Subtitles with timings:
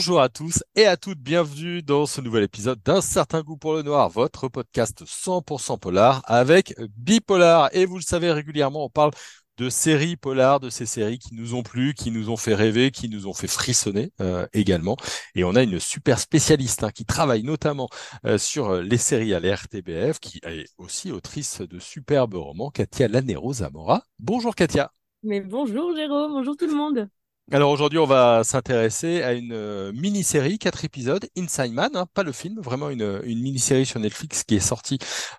[0.00, 3.74] Bonjour à tous et à toutes, bienvenue dans ce nouvel épisode d'un certain goût pour
[3.74, 7.68] le noir, votre podcast 100% polar avec Bipolar.
[7.74, 9.10] Et vous le savez régulièrement, on parle
[9.58, 12.92] de séries polar, de ces séries qui nous ont plu, qui nous ont fait rêver,
[12.92, 14.96] qui nous ont fait frissonner euh, également.
[15.34, 17.90] Et on a une super spécialiste hein, qui travaille notamment
[18.24, 23.52] euh, sur les séries à l'RTBF, qui est aussi autrice de superbes romans, Katia Lanero
[23.52, 24.02] Zamora.
[24.18, 24.92] Bonjour Katia.
[25.22, 27.10] Mais bonjour Jérôme, bonjour tout le monde.
[27.52, 32.22] Alors aujourd'hui, on va s'intéresser à une euh, mini-série, quatre épisodes, Inside Man, hein, pas
[32.22, 34.98] le film, vraiment une, une mini-série sur Netflix qui est sortie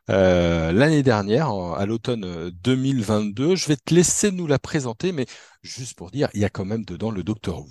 [0.09, 3.51] euh, l'année dernière, à l'automne 2022.
[3.51, 5.25] Euh, Je vais te laisser nous la présenter, mais
[5.63, 7.69] juste pour dire, il y a quand même dedans le Docteur Who.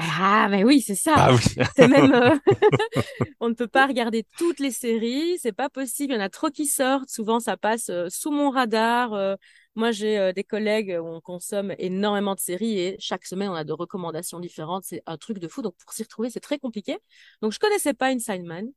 [0.00, 1.14] ah, mais oui, c'est ça.
[1.16, 1.40] Ah oui.
[1.76, 2.12] C'est même,
[3.40, 6.12] on ne peut pas regarder toutes les séries, c'est pas possible.
[6.12, 7.10] Il y en a trop qui sortent.
[7.10, 9.36] Souvent, ça passe sous mon radar.
[9.74, 13.54] Moi, j'ai euh, des collègues où on consomme énormément de séries et chaque semaine, on
[13.54, 14.84] a de recommandations différentes.
[14.84, 15.62] C'est un truc de fou.
[15.62, 16.98] Donc, pour s'y retrouver, c'est très compliqué.
[17.40, 18.70] Donc, je connaissais pas Inside Man.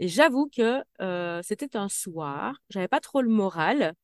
[0.00, 3.94] Et j'avoue que euh, c'était un soir, j'avais pas trop le moral.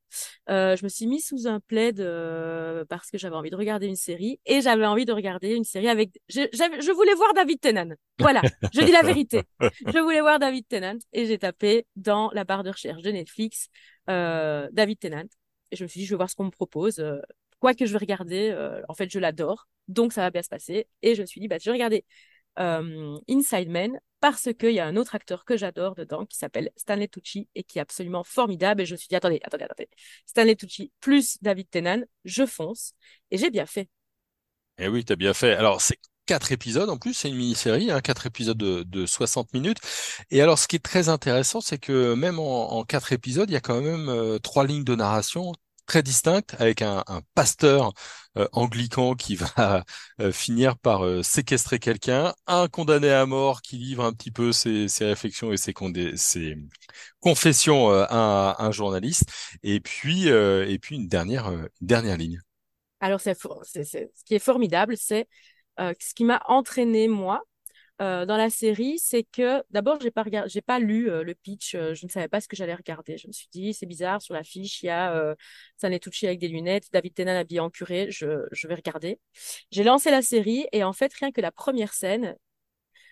[0.48, 3.86] Euh, je me suis mise sous un plaid euh, parce que j'avais envie de regarder
[3.86, 6.20] une série et j'avais envie de regarder une série avec.
[6.28, 7.94] Je, je voulais voir David Tennant.
[8.18, 8.42] Voilà,
[8.72, 9.42] je dis la vérité.
[9.60, 13.68] Je voulais voir David Tennant et j'ai tapé dans la barre de recherche de Netflix
[14.10, 15.28] euh, David Tennant
[15.70, 17.00] et je me suis dit, je vais voir ce qu'on me propose.
[17.00, 17.20] Euh,
[17.60, 19.68] quoi que je vais regarder, euh, en fait, je l'adore.
[19.88, 20.86] Donc, ça va bien se passer.
[21.02, 22.04] Et je me suis dit, bah, je vais regarder
[22.58, 26.70] euh, Inside Man parce qu'il y a un autre acteur que j'adore dedans qui s'appelle
[26.76, 28.82] Stanley Tucci et qui est absolument formidable.
[28.82, 29.88] Et je me suis dit, attendez, attendez, attendez.
[30.26, 32.94] Stanley Tucci plus David Tennant, je fonce.
[33.30, 33.88] Et j'ai bien fait.
[34.78, 35.54] Eh oui, tu as bien fait.
[35.54, 39.52] Alors, c'est quatre épisodes en plus, c'est une mini-série, hein, quatre épisodes de, de, 60
[39.52, 39.78] minutes.
[40.30, 43.54] Et alors, ce qui est très intéressant, c'est que même en, en, quatre épisodes, il
[43.54, 45.52] y a quand même trois lignes de narration
[45.86, 47.92] très distincte avec un, un pasteur
[48.36, 49.84] euh, anglican qui va
[50.20, 54.52] euh, finir par euh, séquestrer quelqu'un, un condamné à mort qui livre un petit peu
[54.52, 55.74] ses, ses réflexions et ses,
[56.16, 56.56] ses
[57.20, 59.30] confessions à un, journaliste,
[59.62, 62.40] et puis et puis une dernière une dernière ligne.
[63.00, 65.28] Alors c'est ce qui est formidable, c'est
[65.78, 67.42] ce qui m'a entraîné moi
[68.02, 71.34] euh, dans la série, c'est que d'abord, j'ai pas regardé, j'ai pas lu euh, le
[71.34, 73.16] pitch, euh, je ne savais pas ce que j'allais regarder.
[73.18, 75.34] Je me suis dit, c'est bizarre, sur l'affiche, il y a euh,
[75.76, 79.20] Stanley Tucci avec des lunettes, David Tennant habillé en curé, je, je vais regarder.
[79.70, 82.36] J'ai lancé la série et en fait, rien que la première scène,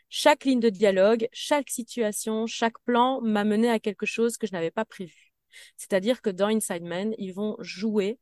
[0.08, 4.52] chaque ligne de dialogue, chaque situation, chaque plan m'a mené à quelque chose que je
[4.52, 5.32] n'avais pas prévu.
[5.76, 8.18] C'est-à-dire que dans Inside Man, ils vont jouer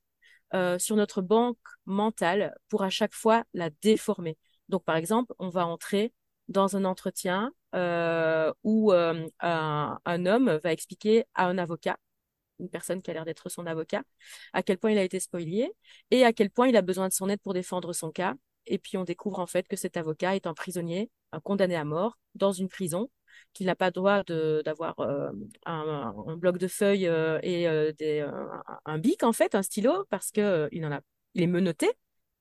[0.54, 4.36] euh, sur notre banque mentale pour à chaque fois la déformer.
[4.68, 6.12] Donc, par exemple, on va entrer
[6.48, 11.98] dans un entretien euh, où euh, un, un, homme va expliquer à un avocat,
[12.58, 14.02] une personne qui a l'air d'être son avocat,
[14.52, 15.72] à quel point il a été spolié
[16.10, 18.34] et à quel point il a besoin de son aide pour défendre son cas.
[18.66, 21.84] Et puis on découvre en fait que cet avocat est un prisonnier, un condamné à
[21.84, 23.08] mort, dans une prison,
[23.52, 25.30] qu'il n'a pas droit d'avoir euh,
[25.66, 28.26] un, bloc de feuilles euh, et euh, des,
[28.84, 31.00] un, bic en fait, un stylo, parce que il en a,
[31.34, 31.90] il est menotté,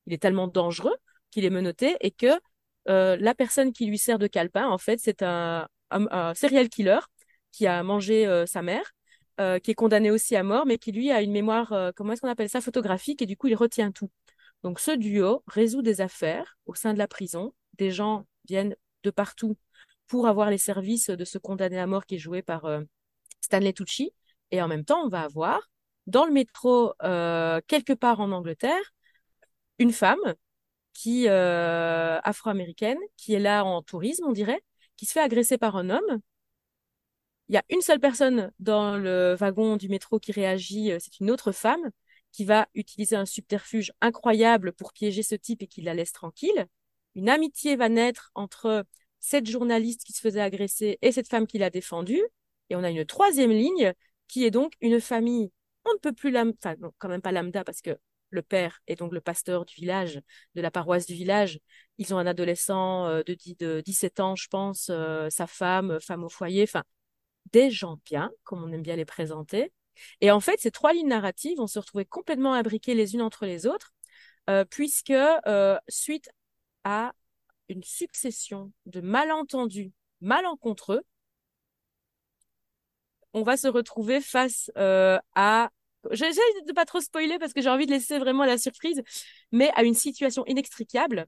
[0.05, 0.95] il est tellement dangereux
[1.31, 2.39] qu'il est menotté et que
[2.85, 5.67] la personne qui lui sert de calepin, en fait, c'est un,
[6.33, 6.99] serial killer
[7.51, 8.93] qui a mangé sa mère,
[9.61, 12.29] qui est condamné aussi à mort, mais qui lui a une mémoire, comment est-ce qu'on
[12.29, 14.09] appelle ça, photographique, et du coup, il retient tout.
[14.63, 17.53] Donc, ce duo résout des affaires au sein de la prison.
[17.77, 19.55] Des gens viennent de partout
[20.09, 22.67] pour avoir les services de ce condamné à mort qui est joué par
[23.39, 24.11] Stanley Tucci.
[24.51, 25.69] Et en même temps, on va avoir
[26.07, 28.93] dans le métro, quelque part en Angleterre,
[29.79, 30.35] une femme
[30.93, 34.61] qui euh, afro-américaine, qui est là en tourisme, on dirait,
[34.97, 36.19] qui se fait agresser par un homme.
[37.47, 41.19] Il y a une seule personne dans le wagon du métro qui réagit, euh, c'est
[41.19, 41.89] une autre femme
[42.31, 46.67] qui va utiliser un subterfuge incroyable pour piéger ce type et qui la laisse tranquille.
[47.15, 48.85] Une amitié va naître entre
[49.19, 52.21] cette journaliste qui se faisait agresser et cette femme qui l'a défendue.
[52.69, 53.93] Et on a une troisième ligne
[54.27, 55.51] qui est donc une famille.
[55.85, 57.97] On ne peut plus lambda, enfin quand même pas lambda parce que
[58.29, 60.21] le père est donc le pasteur du village,
[60.55, 61.59] de la paroisse du village.
[61.97, 66.23] Ils ont un adolescent euh, de, de 17 ans, je pense, euh, sa femme, femme
[66.23, 66.83] au foyer, enfin,
[67.51, 69.73] des gens bien, comme on aime bien les présenter.
[70.21, 73.45] Et en fait, ces trois lignes narratives vont se retrouver complètement imbriquées les unes entre
[73.45, 73.93] les autres,
[74.49, 75.13] euh, puisque
[75.87, 76.29] suite
[76.83, 77.13] à
[77.69, 81.01] une succession de malentendus malencontreux,
[83.33, 85.69] on va se retrouver face à
[86.11, 89.01] J'essaie de pas trop spoiler parce que j'ai envie de laisser vraiment la surprise,
[89.51, 91.25] mais à une situation inextricable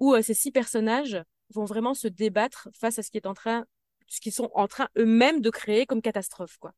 [0.00, 3.34] où euh, ces six personnages vont vraiment se débattre face à ce qui est en
[3.34, 3.66] train,
[4.08, 6.72] qu'ils sont en train eux-mêmes de créer comme catastrophe, quoi.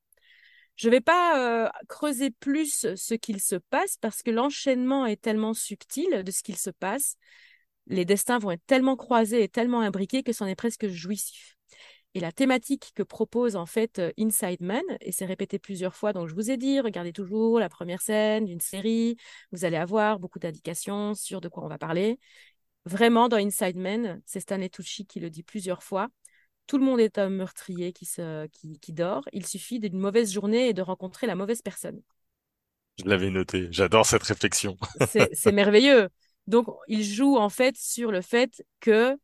[0.74, 5.54] Je vais pas euh, creuser plus ce qu'il se passe parce que l'enchaînement est tellement
[5.54, 7.16] subtil de ce qu'il se passe
[7.86, 11.56] les destins vont être tellement croisés et tellement imbriqués que c'en est presque jouissif.
[12.14, 16.14] Et la thématique que propose en fait euh, Inside Man, et c'est répété plusieurs fois,
[16.14, 19.16] donc je vous ai dit, regardez toujours la première scène d'une série,
[19.52, 22.18] vous allez avoir beaucoup d'indications sur de quoi on va parler.
[22.86, 26.08] Vraiment, dans Inside Man, c'est Stanley Tucci qui le dit plusieurs fois,
[26.66, 30.32] tout le monde est un meurtrier qui, se, qui, qui dort, il suffit d'une mauvaise
[30.32, 32.00] journée et de rencontrer la mauvaise personne.
[32.98, 34.78] Je l'avais noté, j'adore cette réflexion.
[35.10, 36.08] C'est merveilleux.
[36.46, 39.16] Donc, il joue en fait sur le fait que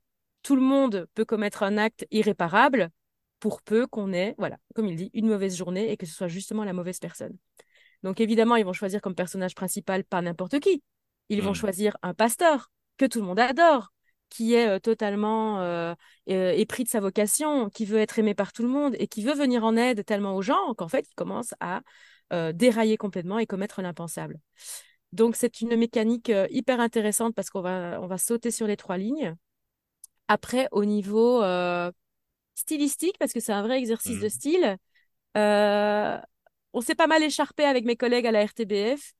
[0.43, 2.91] tout le monde peut commettre un acte irréparable
[3.39, 6.29] pour peu qu'on ait, voilà, comme il dit, une mauvaise journée et que ce soit
[6.29, 7.37] justement la mauvaise personne.
[8.03, 10.83] Donc évidemment, ils vont choisir comme personnage principal pas n'importe qui.
[11.29, 11.55] Ils vont Hmm.
[11.55, 13.93] choisir un pasteur que tout le monde adore,
[14.29, 15.95] qui est euh, totalement euh,
[16.31, 19.23] euh, épris de sa vocation, qui veut être aimé par tout le monde et qui
[19.23, 21.83] veut venir en aide tellement aux gens qu'en fait, il commence à
[22.33, 24.39] euh, dérailler complètement et commettre l'impensable.
[25.13, 28.77] Donc c'est une mécanique euh, hyper intéressante parce qu'on va, on va sauter sur les
[28.77, 29.35] trois lignes.
[30.29, 31.91] Après, au niveau euh,
[32.55, 34.31] stylistique, parce que c'est un vrai exercice de Hmm.
[34.31, 34.77] style,
[35.37, 36.19] euh,
[36.73, 39.13] on s'est pas mal écharpé avec mes collègues à la RTBF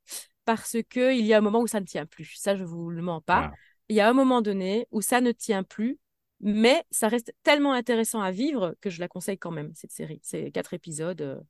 [0.45, 2.35] parce que il y a un moment où ça ne tient plus.
[2.37, 3.51] Ça, je vous le mens pas.
[3.53, 3.53] Ah.
[3.89, 5.99] Il y a un moment donné où ça ne tient plus,
[6.41, 10.21] mais ça reste tellement intéressant à vivre que je la conseille quand même, cette série.
[10.23, 11.21] C'est quatre épisodes.
[11.21, 11.41] euh.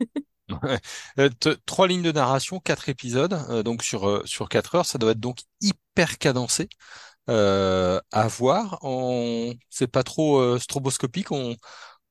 [1.18, 1.28] Euh,
[1.66, 5.12] trois lignes de narration, quatre épisodes, euh, donc sur euh, sur quatre heures, ça doit
[5.12, 6.68] être donc hyper cadencé
[7.28, 8.78] à voir.
[8.82, 11.56] On, c'est pas trop stroboscopique, on,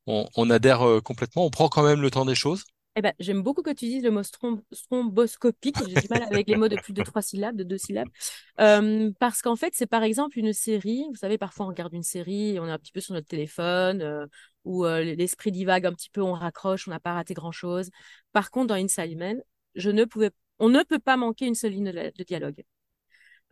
[0.07, 2.63] on adhère complètement, on prend quand même le temps des choses.
[2.95, 5.88] Eh ben, j'aime beaucoup que tu dises le mot strom- stromboscopique.
[5.88, 8.09] J'ai du mal avec les mots de plus de trois syllabes, de deux syllabes.
[8.57, 11.06] Parce qu'en fait, c'est par exemple une série.
[11.09, 14.01] Vous savez, parfois on regarde une série, on est un petit peu sur notre téléphone,
[14.01, 14.25] euh,
[14.65, 17.89] ou euh, l'esprit divague un petit peu, on raccroche, on n'a pas raté grand-chose.
[18.31, 19.41] Par contre, dans Inside Man,
[19.75, 22.63] je ne pouvais, on ne peut pas manquer une seule ligne de, dialogue.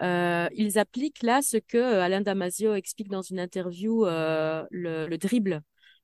[0.01, 5.17] Euh, ils appliquent là ce que euh, Alain Damasio explique dans une interview, le, le
[5.17, 5.61] dribble.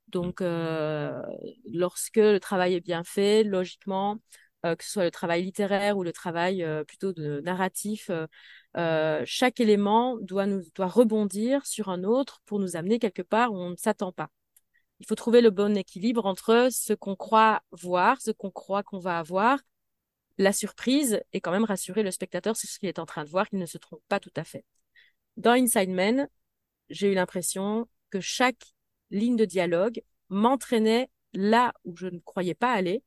[0.08, 4.20] Donc, lorsque le travail est bien fait, logiquement,
[4.64, 8.12] que ce soit le travail littéraire ou le travail plutôt de narratif,
[9.26, 13.72] chaque élément doit doit rebondir sur un autre pour nous amener quelque part où on
[13.72, 14.30] ne s'attend pas.
[15.04, 19.00] Il faut trouver le bon équilibre entre ce qu'on croit voir, ce qu'on croit qu'on
[19.00, 19.60] va avoir,
[20.38, 23.30] la surprise et quand même rassurer le spectateur sur ce qu'il est en train de
[23.30, 24.64] voir, qu'il ne se trompe pas tout à fait.
[25.36, 26.30] Dans Inside Man,
[26.90, 28.64] j'ai eu l'impression que chaque
[29.12, 33.04] ligne de dialogue m'entraînait là où je ne croyais pas aller.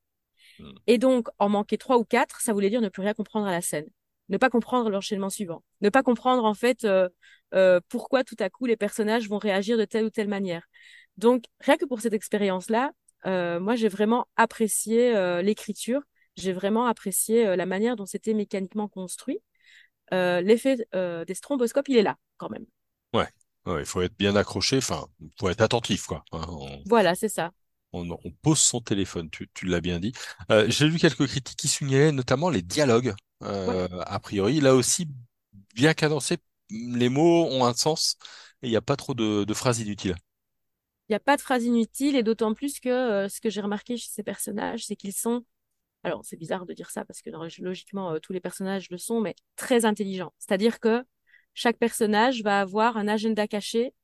[0.58, 0.72] Hmm.
[0.86, 3.52] Et donc, en manquer trois ou quatre, ça voulait dire ne plus rien comprendre à
[3.52, 3.88] la scène.
[4.28, 5.64] Ne pas comprendre l'enchaînement suivant.
[5.80, 7.08] Ne pas comprendre, en fait, euh,
[7.54, 10.66] euh, pourquoi tout à coup les personnages vont réagir de telle ou telle manière.
[11.16, 12.92] Donc, rien que pour cette expérience-là,
[13.26, 16.02] euh, moi, j'ai vraiment apprécié euh, l'écriture.
[16.36, 19.40] J'ai vraiment apprécié euh, la manière dont c'était mécaniquement construit.
[20.12, 22.66] Euh, L'effet euh, des stromboscopes, il est là, quand même.
[23.14, 23.28] Ouais,
[23.66, 26.24] ouais, il faut être bien accroché, enfin, il faut être attentif, quoi.
[26.32, 26.44] hein.
[26.48, 27.50] on, Voilà, c'est ça.
[27.92, 30.12] on, on pose son téléphone, tu, tu l'as bien dit.
[30.50, 33.14] Euh, j'ai lu quelques critiques qui soulignaient notamment les dialogues.
[33.40, 33.88] Ouais.
[34.06, 35.08] A priori, là aussi,
[35.74, 36.38] bien cadencé,
[36.70, 38.16] les mots ont un sens
[38.62, 40.16] et il n'y a pas trop de, de phrases inutiles.
[41.08, 43.60] Il n'y a pas de phrase inutile et d'autant plus que euh, ce que j'ai
[43.60, 45.44] remarqué chez ces personnages, c'est qu'ils sont,
[46.02, 47.30] alors c'est bizarre de dire ça parce que
[47.62, 50.32] logiquement euh, tous les personnages le sont, mais très intelligents.
[50.38, 51.04] C'est-à-dire que
[51.54, 53.94] chaque personnage va avoir un agenda caché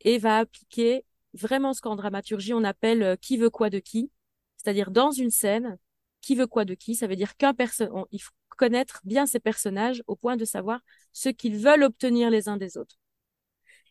[0.00, 4.10] et va appliquer vraiment ce qu'en dramaturgie on appelle euh, qui veut quoi de qui.
[4.56, 5.78] C'est-à-dire dans une scène,
[6.20, 9.40] qui veut quoi de qui, ça veut dire qu'un personne, il faut connaître bien ces
[9.40, 10.80] personnages au point de savoir
[11.12, 12.96] ce qu'ils veulent obtenir les uns des autres.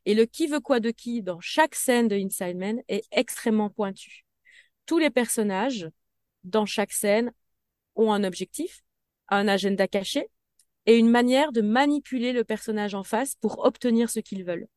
[0.08, 3.70] Et le qui veut quoi de qui dans chaque scène de Inside Man est extrêmement
[3.70, 4.26] pointu.
[4.86, 5.90] Tous les personnages
[6.46, 7.34] dans chaque scène
[7.96, 8.84] ont un objectif,
[9.28, 10.30] un agenda caché
[10.86, 14.70] et une manière de manipuler le personnage en face pour obtenir ce qu'ils veulent.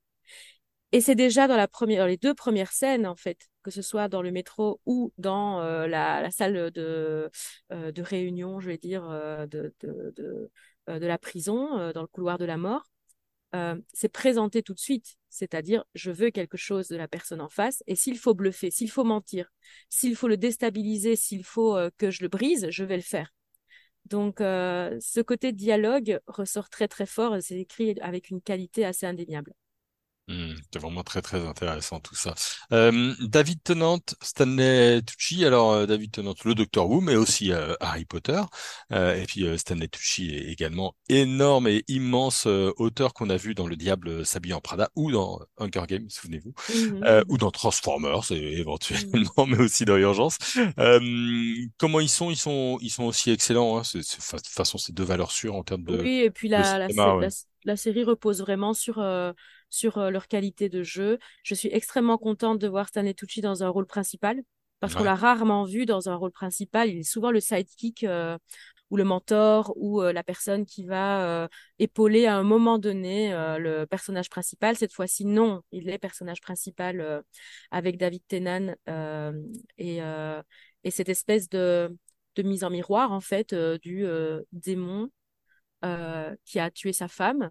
[0.91, 1.65] Et c'est déjà dans
[2.07, 5.87] les deux premières scènes en fait, que ce soit dans le métro ou dans euh,
[5.87, 7.31] la, salle de,
[7.73, 10.51] euh, de réunion, je vais dire, euh, de,
[10.89, 12.90] la prison, dans le couloir de la mort.
[13.93, 17.83] C'est présenté tout de suite, c'est-à-dire je veux quelque chose de la personne en face
[17.87, 19.51] et s'il faut bluffer, s'il faut mentir,
[19.89, 23.33] s'il faut le déstabiliser, s'il faut euh, que je le brise, je vais le faire.
[24.07, 29.07] Donc euh, ce côté dialogue ressort très très fort c'est écrit avec une qualité assez
[29.07, 29.55] indéniable.
[30.31, 32.35] Mmh, c'est vraiment très très intéressant tout ça.
[32.73, 37.75] Euh, David Tennant, Stanley Tucci, alors euh, David Tennant, le Docteur Who, mais aussi euh,
[37.81, 38.41] Harry Potter,
[38.93, 43.75] et puis Stanley Tucci est également énorme et immense auteur qu'on a vu dans Le
[43.75, 47.25] Diable s'habille en Prada ou dans Hunger Games, souvenez-vous, Mm -hmm.
[47.29, 49.47] ou dans Transformers éventuellement, mm -hmm.
[49.51, 50.37] mais aussi dans Urgence.
[51.79, 52.31] comment ils sont?
[52.31, 53.79] Ils sont ils sont aussi excellents.
[53.79, 55.97] Hein, de toute façon, c'est deux valeurs sûres en termes de.
[56.01, 57.23] Oui, et puis la, cinéma, la, ouais.
[57.27, 57.31] la,
[57.65, 58.99] la série repose vraiment sur,
[59.71, 61.19] sur euh, leur qualité de jeu.
[61.43, 64.43] Je suis extrêmement contente de voir Stanley Tucci dans un rôle principal
[64.81, 66.89] parce qu'on l'a rarement vu dans un rôle principal.
[66.89, 68.39] Il est souvent le sidekick euh,
[68.89, 71.49] ou le mentor ou euh, la personne qui va euh,
[71.79, 74.77] épauler à un moment donné euh, le personnage principal.
[74.77, 77.21] Cette fois-ci, non, il est personnage principal euh,
[77.71, 79.33] avec David Tennant euh,
[79.79, 80.43] et, euh,
[80.83, 81.95] et cette espèce de,
[82.37, 85.11] de mise en miroir en fait du euh, démon
[85.85, 87.51] euh, qui a tué sa femme,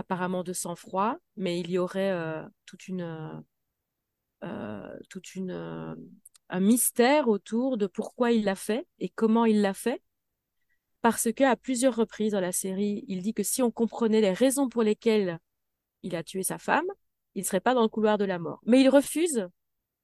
[0.00, 3.40] apparemment de sang-froid, mais il y aurait euh, toute une, euh,
[4.44, 5.94] euh, toute une, euh,
[6.48, 10.02] un mystère autour de pourquoi il l'a fait et comment il l'a fait.
[11.02, 14.32] Parce que à plusieurs reprises dans la série, il dit que si on comprenait les
[14.32, 15.38] raisons pour lesquelles
[16.02, 16.86] il a tué sa femme,
[17.34, 18.60] il ne serait pas dans le couloir de la mort.
[18.66, 19.48] Mais il refuse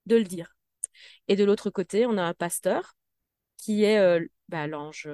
[0.07, 0.57] de le dire.
[1.29, 2.97] Et de l'autre côté, on a un pasteur
[3.57, 5.09] qui est bah, l'ange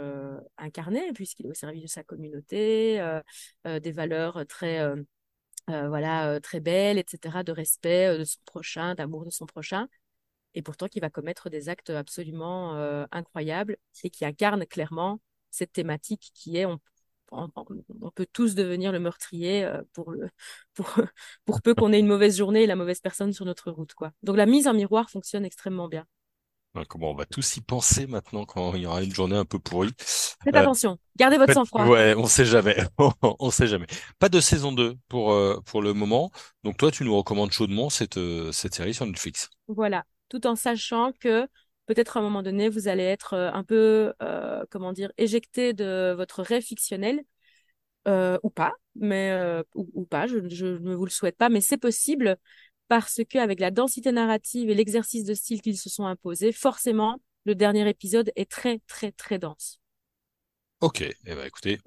[0.59, 3.03] incarné, puisqu'il est au service de sa communauté,
[3.65, 4.85] des valeurs très,
[5.67, 9.89] voilà, très belles, etc., de respect de son prochain, d'amour de son prochain,
[10.55, 15.21] et pourtant qui va commettre des actes absolument euh, incroyables et qui incarne clairement
[15.51, 16.81] cette thématique qui est on,
[17.31, 17.49] on,
[18.01, 20.29] on peut tous devenir le meurtrier euh, pour, le,
[20.75, 20.95] pour,
[21.45, 23.95] pour peu qu'on ait une mauvaise journée et la mauvaise personne sur notre route.
[23.95, 24.13] Quoi.
[24.23, 26.07] Donc la mise en miroir fonctionne extrêmement bien.
[26.89, 29.59] Comment on va tous y penser maintenant quand il y aura une journée un peu
[29.59, 29.91] pourrie.
[29.99, 31.87] Faites Euh, attention, gardez votre sang-froid.
[31.87, 32.77] Ouais, on sait jamais.
[33.23, 33.87] On sait jamais.
[34.19, 36.31] Pas de saison 2 pour, euh, pour le moment.
[36.65, 39.51] Donc toi, tu nous recommandes chaudement cette, euh, cette série sur Netflix.
[39.69, 41.47] Voilà, tout en sachant que
[41.87, 44.15] peut-être à un moment donné, vous allez être un peu,
[44.71, 47.21] comment dire, éjecté de votre rêve fictionnel,
[48.07, 51.77] ou pas, mais ou, ou pas, je, je ne vous le souhaite pas, mais c'est
[51.77, 52.39] possible
[52.93, 57.55] parce qu'avec la densité narrative et l'exercice de style qu'ils se sont imposés, forcément, le
[57.55, 59.81] dernier épisode est très, très, très dense.
[60.83, 61.01] Ok.
[61.01, 61.81] Eh ben, écoutez,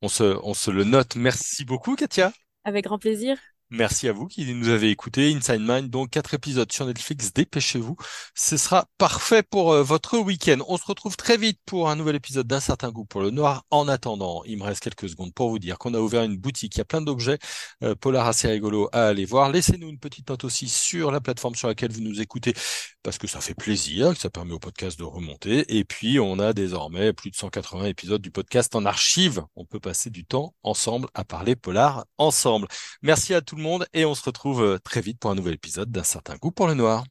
[0.00, 1.16] on se, on se le note.
[1.16, 2.32] Merci beaucoup, Katia.
[2.64, 3.36] Avec grand plaisir.
[3.70, 5.34] Merci à vous qui nous avez écouté.
[5.34, 7.32] Inside Mind, donc quatre épisodes sur Netflix.
[7.32, 7.96] Dépêchez-vous.
[8.36, 10.58] Ce sera parfait pour euh, votre week-end.
[10.68, 13.64] On se retrouve très vite pour un nouvel épisode d'un certain goût pour le noir.
[13.70, 16.76] En attendant, il me reste quelques secondes pour vous dire qu'on a ouvert une boutique.
[16.76, 17.38] Il y a plein d'objets
[17.82, 19.50] euh, polar assez rigolos à aller voir.
[19.50, 22.54] Laissez-nous une petite note aussi sur la plateforme sur laquelle vous nous écoutez
[23.02, 25.76] parce que ça fait plaisir, que ça permet au podcast de remonter.
[25.76, 29.44] Et puis, on a désormais plus de 180 épisodes du podcast en archive.
[29.56, 32.68] On peut passer du temps ensemble à parler polar ensemble.
[33.02, 36.02] Merci à monde et on se retrouve euh, très vite pour un nouvel épisode d'un
[36.02, 37.04] certain goût pour le noir.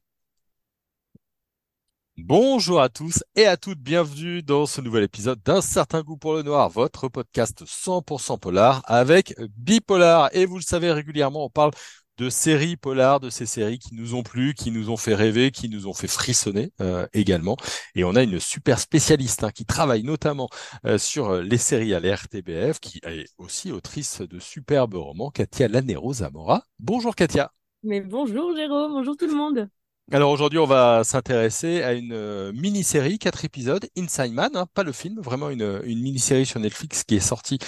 [2.18, 6.34] Bonjour à tous et à toutes, bienvenue dans ce nouvel épisode d'un certain goût pour
[6.34, 10.30] le noir, votre podcast 100% polar avec Bipolar.
[10.32, 11.72] Et vous le savez régulièrement, on parle
[12.18, 15.50] de séries polar, de ces séries qui nous ont plu, qui nous ont fait rêver,
[15.50, 17.56] qui nous ont fait frissonner euh, également.
[17.94, 20.48] Et on a une super spécialiste hein, qui travaille notamment
[20.84, 25.68] euh, sur euh, les séries à l'RTBF, qui est aussi autrice de superbes romans, Katia
[25.68, 26.64] Lanero Zamora.
[26.78, 27.52] Bonjour Katia.
[27.82, 29.68] Mais bonjour Jérôme, bonjour tout le monde.
[30.12, 34.84] Alors aujourd'hui, on va s'intéresser à une euh, mini-série, quatre épisodes, Inside Man, hein, pas
[34.84, 37.58] le film, vraiment une, mini-série sur Netflix qui est sortie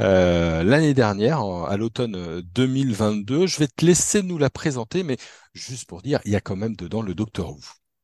[0.00, 3.48] euh, l'année dernière, à l'automne euh, 2022.
[3.48, 5.16] Je vais te laisser nous la présenter, mais
[5.54, 7.58] juste pour dire, il y a quand même dedans le Docteur Who.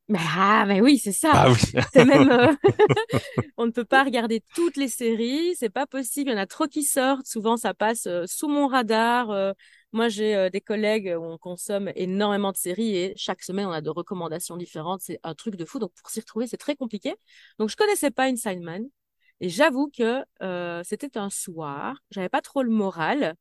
[0.07, 1.31] Mais, ah, mais oui, c'est ça.
[1.33, 1.57] Ah oui,
[1.91, 2.53] C'est même, euh,
[3.57, 6.29] on ne peut pas regarder toutes les séries, c'est pas possible.
[6.29, 7.25] Il y en a trop qui sortent.
[7.25, 9.31] Souvent, ça passe euh, sous mon radar.
[9.31, 9.53] Euh,
[9.93, 13.71] moi, j'ai euh, des collègues où on consomme énormément de séries et chaque semaine, on
[13.71, 15.01] a de recommandations différentes.
[15.01, 15.79] C'est un truc de fou.
[15.79, 17.15] Donc, pour s'y retrouver, c'est très compliqué.
[17.59, 18.83] Donc, je connaissais pas Inside Man.
[19.41, 23.35] Et j'avoue que euh, c'était un soir, j'avais pas trop le moral.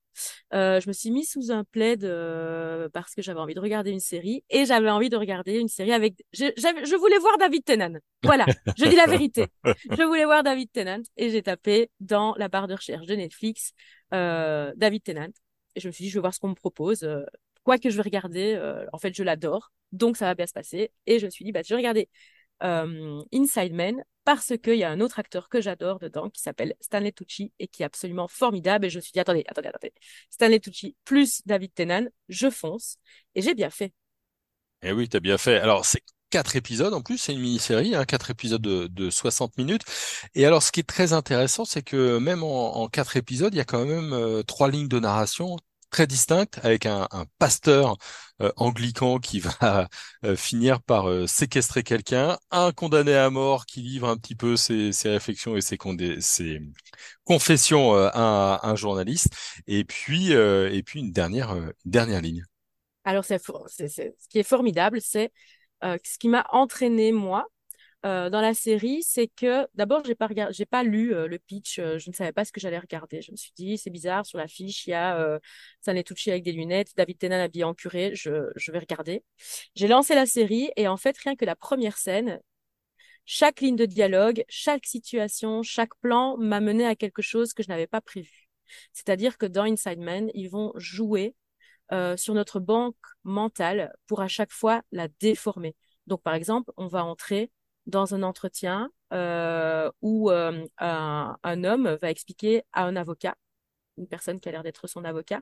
[0.53, 3.91] Euh, je me suis mis sous un plaid euh, parce que j'avais envie de regarder
[3.91, 6.25] une série et j'avais envie de regarder une série avec.
[6.33, 7.99] Je, je voulais voir David Tennant.
[8.23, 8.47] Voilà,
[8.77, 9.47] je dis la vérité.
[9.65, 13.73] Je voulais voir David Tennant et j'ai tapé dans la barre de recherche de Netflix
[14.13, 15.33] euh, David Tennant
[15.75, 17.09] et je me suis dit je vais voir ce qu'on me propose.
[17.65, 20.53] Quoi que je vais regarder, euh, en fait je l'adore, donc ça va bien se
[20.53, 20.93] passer.
[21.07, 22.09] Et je me suis dit bah je vais regarder
[22.63, 26.75] euh, Inside Man parce qu'il y a un autre acteur que j'adore dedans qui s'appelle
[26.81, 28.87] Stanley Tucci et qui est absolument formidable.
[28.87, 29.93] Et je me suis dit, attendez, attendez, attendez.
[30.31, 32.99] Stanley Tucci plus David Tennant, je fonce.
[33.35, 33.93] Et j'ai bien fait.
[34.83, 35.59] Eh oui, t'as bien fait.
[35.61, 39.57] Alors, c'est quatre épisodes en plus, c'est une mini-série, hein, quatre épisodes de, de 60
[39.57, 39.83] minutes.
[40.35, 43.57] Et alors, ce qui est très intéressant, c'est que même en, en quatre épisodes, il
[43.59, 45.57] y a quand même euh, trois lignes de narration
[45.95, 47.07] très distinctes, avec un,
[47.39, 47.97] pasteur
[48.43, 49.89] euh, anglican qui va
[50.25, 54.57] euh, finir par euh, séquestrer quelqu'un, un condamné à mort qui livre un petit peu
[54.57, 55.79] ses, réflexions et ses,
[57.23, 59.29] confessions à un, journaliste,
[59.69, 62.45] et puis et puis une dernière dernière ligne.
[63.05, 65.31] Alors, c'est, ce qui est formidable, c'est
[65.81, 67.47] ce qui m'a entraîné, moi,
[68.05, 71.39] euh, dans la série, c'est que d'abord, j'ai pas regardé, j'ai pas lu euh, le
[71.39, 73.23] pitch, euh, je ne savais pas ce que j'allais regarder.
[73.23, 75.39] Je me suis dit, c'est bizarre, sur l'affiche, il y a euh,
[75.81, 79.25] Stanley Tucci avec des lunettes, David Tennant habillé en curé, je, je vais regarder.
[79.75, 82.41] J'ai lancé la série et en fait, rien que la première scène,
[83.25, 87.69] chaque ligne de dialogue, chaque situation, chaque plan m'a mené à quelque chose que je
[87.69, 88.51] n'avais pas prévu.
[88.93, 91.35] C'est-à-dire que dans Inside Man, ils vont jouer
[92.17, 95.77] sur notre banque mentale pour à chaque fois la déformer.
[96.07, 97.51] Donc, par exemple, on va entrer
[97.87, 103.37] dans un entretien euh, où euh, un, un homme va expliquer à un avocat,
[103.99, 105.41] une personne qui a l'air d'être son avocat,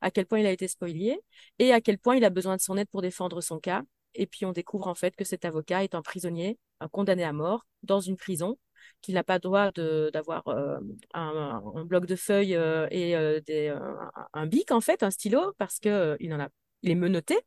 [0.00, 1.20] à quel point il a été spolié
[1.58, 3.82] et à quel point il a besoin de son aide pour défendre son cas.
[4.14, 7.32] Et puis on découvre en fait que cet avocat est un prisonnier, un condamné à
[7.32, 8.58] mort, dans une prison,
[9.00, 10.78] qu'il n'a pas droit d'avoir euh,
[11.14, 13.94] un, bloc de feuilles euh, et euh, des, euh,
[14.32, 16.48] un, bic en fait, un stylo, parce que il en a,
[16.82, 17.38] il est menotté,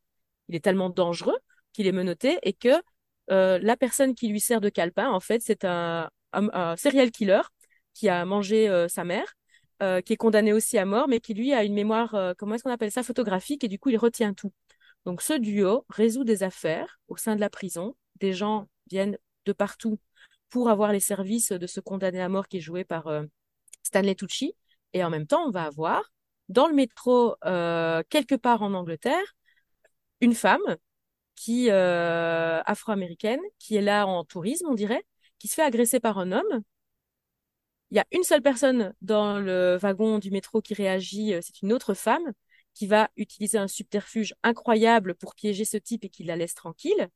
[0.50, 1.38] il est tellement dangereux
[1.74, 2.82] qu'il est menotté et que
[3.31, 6.10] euh, la personne qui lui sert de calepin, en fait, c'est un,
[6.77, 7.41] serial killer
[7.93, 9.34] qui a mangé euh, sa mère,
[9.81, 12.63] euh, qui est condamné aussi à mort, mais qui lui a une mémoire, comment est-ce
[12.63, 14.53] qu'on appelle ça, photographique, et du coup, il retient tout.
[15.05, 17.96] Donc, ce duo résout des affaires au sein de la prison.
[18.17, 20.00] Des gens viennent de partout
[20.50, 23.10] pour avoir les services de ce condamné à mort qui est joué par
[23.84, 24.53] Stanley Tucci.
[24.93, 26.12] Et en même temps, on va avoir
[26.50, 29.36] dans le métro, quelque part en Angleterre,
[30.22, 30.77] une femme
[31.38, 35.06] qui euh, afro-américaine, qui est là en tourisme, on dirait,
[35.39, 36.63] qui se fait agresser par un homme.
[37.91, 41.62] Il y a une seule personne dans le wagon du métro qui réagit, euh, c'est
[41.62, 42.34] une autre femme
[42.74, 47.08] qui va utiliser un subterfuge incroyable pour piéger ce type et qui la laisse tranquille.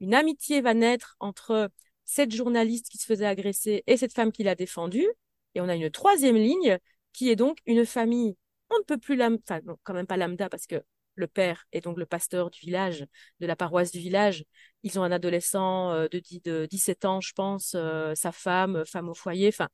[0.00, 1.70] Une amitié va naître entre
[2.04, 5.08] cette journaliste qui se faisait agresser et cette femme qui l'a défendue.
[5.54, 6.78] Et on a une troisième ligne
[7.12, 8.36] qui est donc une famille,
[8.70, 10.82] on ne peut plus lambda, enfin quand même pas lambda parce que
[11.20, 13.06] le père est donc le pasteur du village,
[13.38, 14.44] de la paroisse du village.
[14.82, 18.76] Ils ont un adolescent euh, de, 10 de 17 ans, je pense, euh, sa femme,
[18.76, 19.68] euh, femme au foyer, enfin,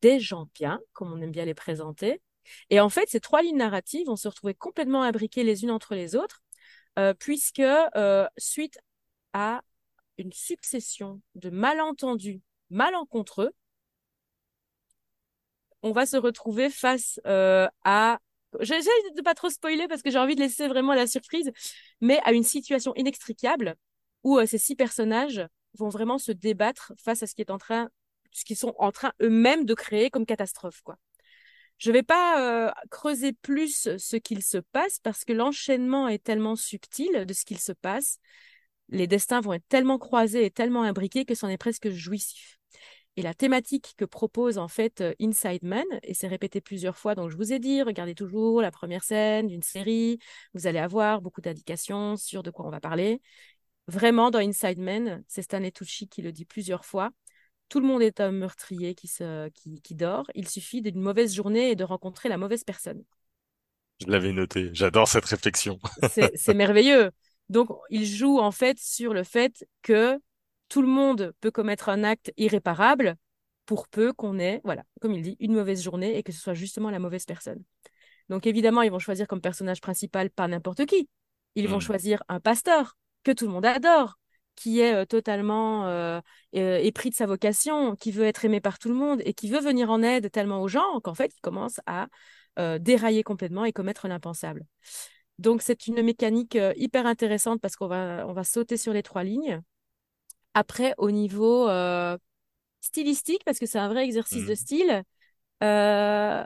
[0.00, 2.22] des gens bien, comme on aime bien les présenter.
[2.70, 5.94] Et en fait, ces trois lignes narratives vont se retrouver complètement imbriquées les unes entre
[5.94, 6.42] les autres,
[7.18, 7.62] puisque
[8.36, 8.78] suite
[9.32, 9.62] à
[10.18, 13.50] une succession de malentendus malencontreux,
[15.82, 18.18] on va se retrouver face à
[18.60, 21.50] J'essaie de pas trop spoiler parce que j'ai envie de laisser vraiment la surprise,
[22.00, 23.74] mais à une situation inextricable
[24.22, 27.58] où euh, ces six personnages vont vraiment se débattre face à ce qui est en
[27.58, 27.88] train,
[28.32, 30.96] ce qu'ils sont en train eux-mêmes de créer comme catastrophe, quoi.
[31.78, 36.54] Je vais pas euh, creuser plus ce qu'il se passe parce que l'enchaînement est tellement
[36.54, 38.18] subtil de ce qu'il se passe.
[38.90, 42.60] Les destins vont être tellement croisés et tellement imbriqués que c'en est presque jouissif.
[43.16, 47.14] Et la thématique que propose en fait euh, Inside Man, et c'est répété plusieurs fois,
[47.14, 50.18] donc je vous ai dit, regardez toujours la première scène d'une série,
[50.52, 53.20] vous allez avoir beaucoup d'indications sur de quoi on va parler.
[53.86, 57.10] Vraiment, dans Inside Man, c'est Stanley Tucci qui le dit plusieurs fois,
[57.68, 61.34] tout le monde est un meurtrier qui, se, qui, qui dort, il suffit d'une mauvaise
[61.34, 63.04] journée et de rencontrer la mauvaise personne.
[64.00, 64.70] Je l'avais noté.
[64.72, 65.78] J'adore cette réflexion.
[66.10, 67.10] C'est c'est merveilleux.
[67.48, 70.18] Donc, il joue en fait sur le fait que
[70.68, 73.16] tout le monde peut commettre un acte irréparable
[73.66, 76.54] pour peu qu'on ait, voilà, comme il dit, une mauvaise journée et que ce soit
[76.54, 77.62] justement la mauvaise personne.
[78.28, 81.08] Donc, évidemment, ils vont choisir comme personnage principal pas n'importe qui.
[81.54, 81.80] Ils vont Hmm.
[81.80, 84.18] choisir un pasteur que tout le monde adore,
[84.56, 86.20] qui est euh, totalement euh,
[86.56, 89.48] euh, épris de sa vocation, qui veut être aimé par tout le monde et qui
[89.48, 92.08] veut venir en aide tellement aux gens qu'en fait, il commence à
[92.58, 94.64] euh, dérailler complètement et commettre l'impensable.
[95.38, 99.24] Donc, c'est une mécanique hyper intéressante parce qu'on va, on va sauter sur les trois
[99.24, 99.60] lignes.
[100.54, 102.16] Après, au niveau euh,
[102.80, 104.56] stylistique, parce que c'est un vrai exercice de Hmm.
[104.56, 105.04] style,
[105.62, 106.44] euh,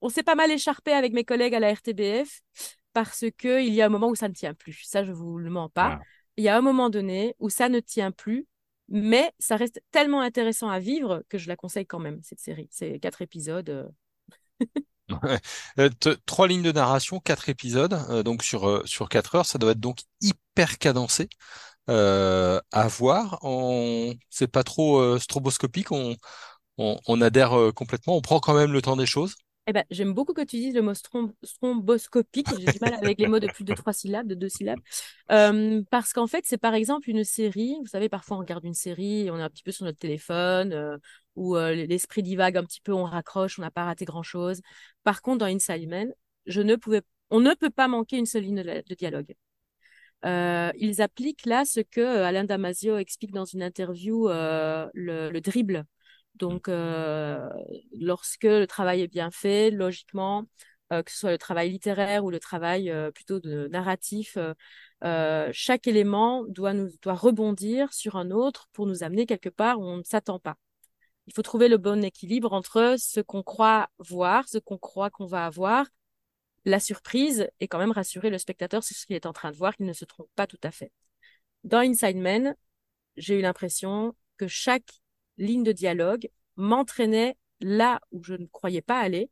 [0.00, 2.42] on s'est pas mal écharpé avec mes collègues à la RTBF
[2.92, 4.82] parce que il y a un moment où ça ne tient plus.
[4.84, 5.94] Ça, je vous le mens pas.
[5.94, 6.00] Ah.
[6.36, 8.46] Il y a un moment donné où ça ne tient plus,
[8.88, 12.68] mais ça reste tellement intéressant à vivre que je la conseille quand même, cette série.
[12.70, 13.70] C'est quatre épisodes.
[13.70, 13.88] euh.
[15.22, 15.40] Ouais.
[16.26, 19.70] Trois lignes de narration, quatre épisodes, euh, donc sur euh, sur quatre heures, ça doit
[19.72, 21.28] être donc hyper cadencé
[21.88, 23.38] euh, à voir.
[23.42, 26.16] On, c'est pas trop euh, stroboscopique, on,
[26.78, 29.34] on on adhère euh, complètement, on prend quand même le temps des choses.
[29.68, 30.92] Eh ben, j'aime beaucoup que tu dises le mot
[31.42, 32.46] stromboscopique.
[32.56, 34.78] J'ai du mal avec les mots de plus de trois syllabes, de deux syllabes.
[35.32, 37.76] Euh, parce qu'en fait, c'est par exemple une série.
[37.80, 40.72] Vous savez, parfois on regarde une série on est un petit peu sur notre téléphone,
[40.72, 40.96] euh,
[41.34, 44.60] ou euh, l'esprit divague un petit peu, on raccroche, on n'a pas raté grand-chose.
[45.02, 46.12] Par contre, dans Inside Man,
[46.46, 49.34] je ne pouvais, on ne peut pas manquer une seule ligne de dialogue.
[50.24, 55.30] Euh, ils appliquent là ce que euh, Alain Damasio explique dans une interview, euh, le,
[55.30, 55.84] le dribble.
[56.34, 57.48] Donc, euh,
[57.98, 60.44] lorsque le travail est bien fait, logiquement,
[60.92, 64.36] euh, que ce soit le travail littéraire ou le travail euh, plutôt de narratif,
[65.52, 69.84] chaque élément doit nous doit rebondir sur un autre pour nous amener quelque part où
[69.84, 70.56] on ne s'attend pas.
[71.26, 75.26] Il faut trouver le bon équilibre entre ce qu'on croit voir, ce qu'on croit qu'on
[75.26, 75.86] va avoir,
[76.66, 79.56] la surprise et quand même rassurer le spectateur sur ce qu'il est en train de
[79.56, 80.92] voir, qu'il ne se trompe pas tout à fait.
[81.64, 82.54] Dans Inside Man,
[83.16, 84.90] j'ai eu l'impression que chaque
[85.38, 89.30] ligne de dialogue m'entraînait là où je ne croyais pas aller.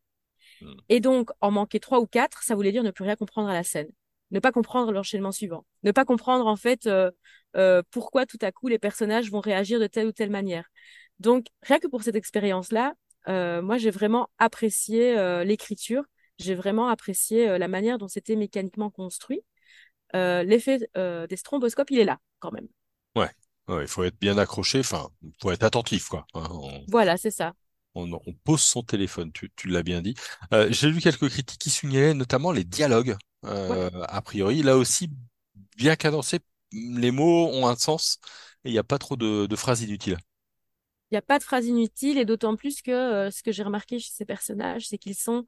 [0.61, 0.75] Hmm.
[0.89, 3.55] Et donc, en manquer trois ou quatre, ça voulait dire ne plus rien comprendre à
[3.55, 3.89] la scène.
[4.31, 5.67] Ne pas comprendre l'enchaînement suivant.
[5.83, 7.11] Ne pas comprendre, en fait, euh,
[7.57, 10.71] euh, pourquoi tout à coup les personnages vont réagir de telle ou telle manière.
[11.19, 12.95] Donc, rien que pour cette expérience-là,
[13.29, 16.05] euh, moi, j'ai vraiment apprécié euh, l'écriture.
[16.39, 19.43] J'ai vraiment apprécié euh, la manière dont c'était mécaniquement construit.
[20.15, 22.69] Euh, L'effet euh, des stromboscopes, il est là, quand même.
[23.17, 23.31] Ouais.
[23.69, 26.27] Ouais, il faut être bien accroché, enfin, il faut être attentif, quoi.
[26.35, 26.47] hein.
[26.51, 27.55] on, Voilà, c'est ça.
[27.95, 30.15] on, on pose son téléphone, tu, tu l'as bien dit.
[30.53, 33.17] Euh, j'ai lu quelques critiques qui soulignaient notamment les dialogues.
[33.69, 33.83] Ouais.
[34.09, 35.11] A priori, là aussi,
[35.77, 36.41] bien cadencés,
[36.73, 38.19] les mots ont un sens
[38.65, 40.19] et il n'y a pas trop de, de phrases inutiles.
[41.11, 43.63] Il n'y a pas de phrase inutile et d'autant plus que euh, ce que j'ai
[43.63, 45.47] remarqué chez ces personnages, c'est qu'ils sont,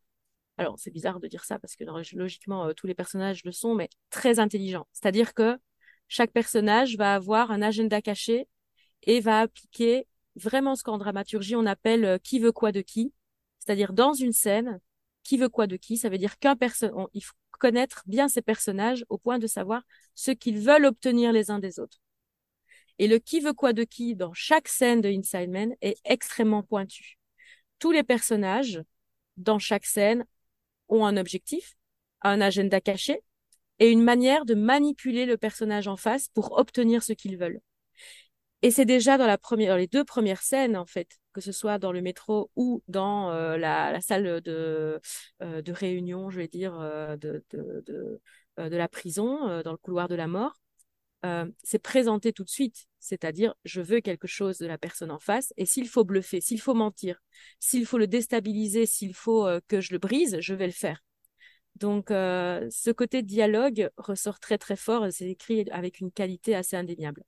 [0.58, 3.74] alors c'est bizarre de dire ça parce que logiquement euh, tous les personnages le sont,
[3.74, 4.86] mais très intelligents.
[4.92, 5.58] C'est-à-dire que
[6.08, 8.48] chaque personnage va avoir un agenda caché
[9.02, 13.12] et va appliquer vraiment ce qu'en dramaturgie on appelle euh, qui veut quoi de qui.
[13.58, 14.80] C'est-à-dire dans une scène,
[15.24, 18.42] qui veut quoi de qui, ça veut dire qu'un personne, il faut connaître bien ces
[18.42, 19.82] personnages au point de savoir
[20.14, 21.98] ce qu'ils veulent obtenir les uns des autres.
[22.98, 26.62] Et le qui veut quoi de qui dans chaque scène de Inside Man est extrêmement
[26.62, 27.18] pointu.
[27.78, 28.82] Tous les personnages
[29.36, 30.24] dans chaque scène
[30.88, 31.76] ont un objectif,
[32.22, 33.22] un agenda caché
[33.78, 37.60] et une manière de manipuler le personnage en face pour obtenir ce qu'ils veulent.
[38.62, 41.52] Et c'est déjà dans la première, dans les deux premières scènes en fait, que ce
[41.52, 45.00] soit dans le métro ou dans euh, la, salle de
[45.42, 48.20] euh, de réunion, je vais dire euh, de de de,
[48.58, 50.54] euh, de la prison, dans le couloir de la mort
[51.24, 52.86] euh, c'est présenté tout de suite.
[53.00, 56.60] C'est-à-dire, je veux quelque chose de la personne en face, et s'il faut bluffer, s'il
[56.60, 57.22] faut mentir,
[57.60, 61.02] s'il faut le déstabiliser, s'il faut euh, que je le brise, je vais le faire.
[61.76, 66.76] Donc, euh, ce côté dialogue ressort très très fort, c'est écrit avec une qualité assez
[66.76, 67.22] indéniable.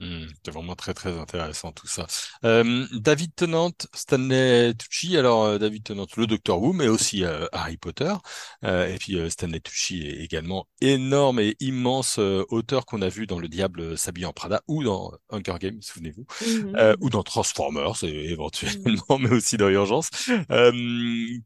[0.00, 2.06] Hmm, c'est vraiment très très intéressant tout ça.
[2.44, 7.46] Euh, David Tennant, Stanley Tucci, alors euh, David Tennant, le Docteur Who, mais aussi euh,
[7.50, 8.14] Harry Potter,
[8.62, 13.48] et puis Stanley Tucci est également énorme et immense auteur qu'on a vu dans Le
[13.48, 18.30] Diable s'habille en Prada ou dans Hunger Games, souvenez-vous, Mhm, ou dans Transformers é-
[18.60, 18.88] mhm.
[18.88, 20.10] éventuellement, mais aussi dans Urgence.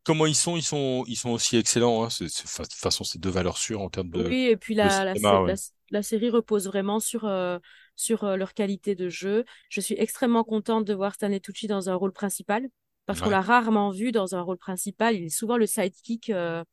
[0.05, 0.57] Comment ils sont?
[0.57, 2.05] Ils sont ils sont aussi excellents.
[2.05, 2.09] Hein.
[2.21, 5.17] De toute façon, c'est deux valeurs sûres en termes de, Oui, et puis la, la,
[5.17, 5.53] sé- cinéma, ouais.
[5.53, 5.55] la,
[5.91, 7.25] la série repose vraiment sur,
[8.03, 9.45] sur euh, leur qualité de jeu.
[9.69, 12.69] Je suis extrêmement contente de voir Stanley Tucci dans un rôle principal,
[13.07, 15.17] parce qu'on l'a rarement vu dans un rôle principal.
[15.17, 16.65] Il est souvent le sidekick euh,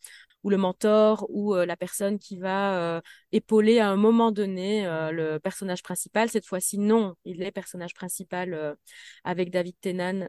[0.43, 4.83] ou le mentor ou euh, la personne qui va euh, épauler à un moment donné
[5.11, 6.29] le personnage principal.
[6.29, 8.77] Cette fois-ci, non, il est personnage principal
[9.23, 10.27] avec David Tennant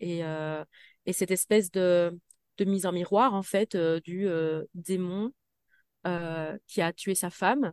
[0.00, 0.20] et,
[1.06, 2.18] et cette espèce de,
[2.58, 4.28] de mise en miroir, en fait, du
[4.74, 5.32] démon
[6.66, 7.72] qui a tué sa femme,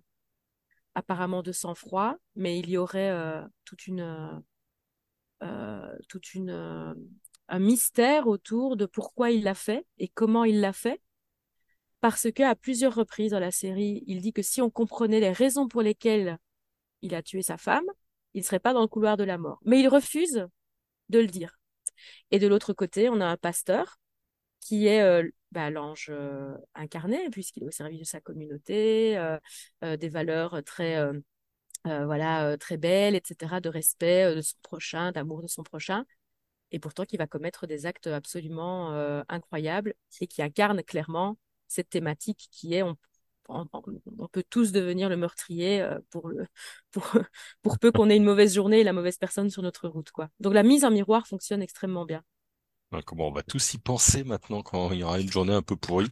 [0.96, 4.40] apparemment de sang-froid, mais il y aurait euh, toute une, euh,
[5.44, 6.96] euh, toute une,
[7.50, 11.02] un mystère autour de pourquoi il l'a fait et comment il l'a fait.
[12.00, 15.32] Parce que à plusieurs reprises dans la série, il dit que si on comprenait les
[15.32, 16.38] raisons pour lesquelles
[17.02, 17.86] il a tué sa femme,
[18.34, 19.60] il serait pas dans le couloir de la mort.
[19.66, 20.48] Mais il refuse
[21.10, 21.60] de le dire.
[22.32, 23.98] Et de l'autre côté, on a un pasteur
[24.60, 25.24] qui est
[25.56, 29.40] bah, l'ange euh, incarné, puisqu'il est au service de sa communauté, euh,
[29.86, 31.02] euh, des valeurs très,
[31.86, 36.06] voilà, très belles, etc., de respect de son prochain, d'amour de son prochain,
[36.72, 38.92] et pourtant qui va commettre des actes absolument
[39.30, 41.38] incroyables et qui incarne clairement
[41.68, 42.84] cette thématique qui est
[43.48, 43.68] on,
[44.32, 46.32] peut tous devenir le meurtrier pour,
[46.92, 47.18] pour,
[47.62, 50.30] pour peu qu'on ait une mauvaise journée et la mauvaise personne sur notre route, quoi.
[50.40, 52.24] Donc la mise en miroir fonctionne extrêmement bien.
[52.96, 55.62] Ouais, Comment on va tous y penser maintenant quand il y aura une journée un
[55.62, 56.10] peu pourrie.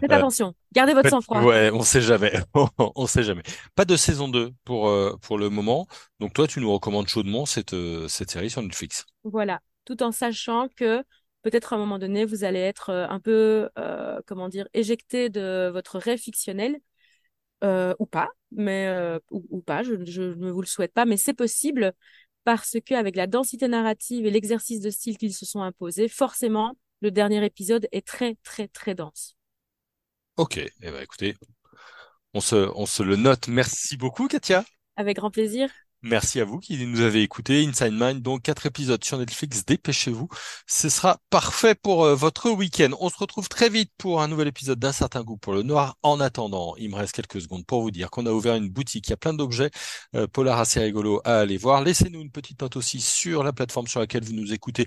[0.00, 1.46] Faites Euh, attention, gardez votre sang-froid.
[1.46, 2.32] ouais, on sait jamais.
[2.96, 3.42] On sait jamais.
[3.74, 5.86] Pas de saison 2 pour, euh, pour le moment.
[6.20, 9.06] Donc toi, tu nous recommandes chaudement cette, euh, cette série sur Netflix.
[9.24, 11.02] Voilà, tout en sachant que
[11.42, 13.68] peut-être à un moment donné, vous allez être un peu,
[14.26, 16.78] comment dire, éjecté de votre rêve fictionnel,
[17.62, 21.34] ou pas, mais ou, ou pas, je, je ne vous le souhaite pas, mais c'est
[21.34, 21.92] possible
[22.44, 26.76] parce que avec la densité narrative et l'exercice de style qu'ils se sont imposés, forcément,
[27.00, 29.36] le dernier épisode est très, très, très dense.
[30.36, 31.34] Ok, eh ben, écoutez,
[32.34, 33.48] on se, on se le note.
[33.48, 34.64] Merci beaucoup, Katia.
[34.96, 35.70] Avec grand plaisir.
[36.06, 37.64] Merci à vous qui nous avez écouté.
[37.66, 39.64] Inside Mind, donc quatre épisodes sur Netflix.
[39.64, 40.28] Dépêchez-vous.
[40.66, 42.90] Ce sera parfait pour euh, votre week-end.
[43.00, 45.96] On se retrouve très vite pour un nouvel épisode d'un certain goût pour le noir.
[46.02, 49.06] En attendant, il me reste quelques secondes pour vous dire qu'on a ouvert une boutique.
[49.06, 49.70] Il y a plein d'objets
[50.14, 51.82] euh, polar assez rigolos à aller voir.
[51.82, 54.84] Laissez-nous une petite note aussi sur la plateforme sur laquelle vous nous écoutez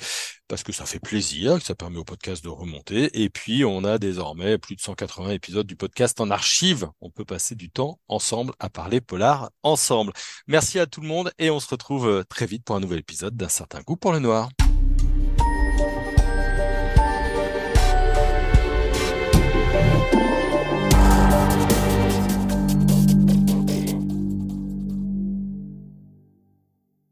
[0.48, 3.10] parce que ça fait plaisir, que ça permet au podcast de remonter.
[3.20, 6.88] Et puis, on a désormais plus de 180 épisodes du podcast en archive.
[7.02, 10.14] On peut passer du temps ensemble à parler polar ensemble.
[10.46, 11.07] Merci à tout le monde
[11.40, 14.12] et on se retrouve euh, très vite pour un nouvel épisode d'un certain goût pour
[14.12, 14.50] le noir.